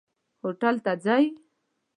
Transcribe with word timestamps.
هوټل 0.41 0.75
ته 0.85 0.91
ځئ؟ 1.03 1.23